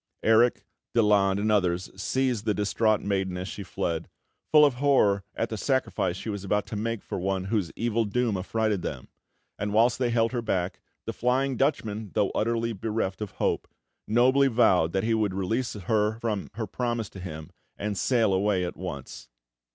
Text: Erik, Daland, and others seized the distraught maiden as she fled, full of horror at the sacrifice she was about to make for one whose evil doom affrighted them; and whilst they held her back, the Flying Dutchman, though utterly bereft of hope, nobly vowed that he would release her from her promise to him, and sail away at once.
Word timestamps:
Erik, 0.23 0.65
Daland, 0.95 1.39
and 1.39 1.51
others 1.51 1.91
seized 1.95 2.45
the 2.45 2.55
distraught 2.55 3.01
maiden 3.01 3.37
as 3.37 3.47
she 3.47 3.61
fled, 3.61 4.09
full 4.51 4.65
of 4.65 4.73
horror 4.81 5.23
at 5.35 5.49
the 5.49 5.57
sacrifice 5.57 6.15
she 6.17 6.27
was 6.29 6.43
about 6.43 6.65
to 6.65 6.75
make 6.75 7.03
for 7.03 7.19
one 7.19 7.43
whose 7.43 7.71
evil 7.75 8.03
doom 8.05 8.35
affrighted 8.35 8.81
them; 8.81 9.09
and 9.59 9.73
whilst 9.73 9.99
they 9.99 10.09
held 10.09 10.31
her 10.31 10.41
back, 10.41 10.79
the 11.05 11.13
Flying 11.13 11.55
Dutchman, 11.55 12.09
though 12.15 12.31
utterly 12.33 12.73
bereft 12.73 13.21
of 13.21 13.33
hope, 13.33 13.67
nobly 14.07 14.47
vowed 14.47 14.91
that 14.93 15.03
he 15.03 15.13
would 15.13 15.35
release 15.35 15.73
her 15.73 16.19
from 16.19 16.49
her 16.55 16.65
promise 16.65 17.07
to 17.11 17.19
him, 17.19 17.51
and 17.77 17.95
sail 17.95 18.33
away 18.33 18.65
at 18.65 18.75
once. 18.75 19.29